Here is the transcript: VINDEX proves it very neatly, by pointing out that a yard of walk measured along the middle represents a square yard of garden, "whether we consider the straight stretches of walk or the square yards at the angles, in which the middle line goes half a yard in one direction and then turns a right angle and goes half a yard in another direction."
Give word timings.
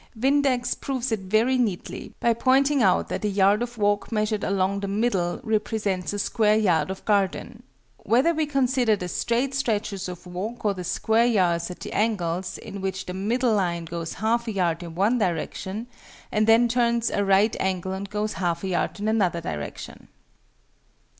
VINDEX 0.15 0.73
proves 0.73 1.11
it 1.11 1.19
very 1.19 1.59
neatly, 1.59 2.11
by 2.19 2.33
pointing 2.33 2.81
out 2.81 3.07
that 3.09 3.23
a 3.23 3.27
yard 3.29 3.61
of 3.61 3.77
walk 3.77 4.11
measured 4.11 4.43
along 4.43 4.79
the 4.79 4.87
middle 4.87 5.39
represents 5.43 6.11
a 6.11 6.17
square 6.17 6.55
yard 6.57 6.89
of 6.89 7.05
garden, 7.05 7.61
"whether 7.97 8.33
we 8.33 8.47
consider 8.47 8.95
the 8.95 9.07
straight 9.07 9.53
stretches 9.53 10.09
of 10.09 10.25
walk 10.25 10.65
or 10.65 10.73
the 10.73 10.83
square 10.83 11.27
yards 11.27 11.69
at 11.69 11.81
the 11.81 11.93
angles, 11.93 12.57
in 12.57 12.81
which 12.81 13.05
the 13.05 13.13
middle 13.13 13.53
line 13.53 13.85
goes 13.85 14.13
half 14.15 14.47
a 14.47 14.51
yard 14.51 14.81
in 14.81 14.95
one 14.95 15.19
direction 15.19 15.85
and 16.31 16.47
then 16.47 16.67
turns 16.67 17.11
a 17.11 17.23
right 17.23 17.55
angle 17.59 17.91
and 17.91 18.09
goes 18.09 18.33
half 18.41 18.63
a 18.63 18.69
yard 18.69 18.99
in 18.99 19.07
another 19.07 19.39
direction." 19.39 20.07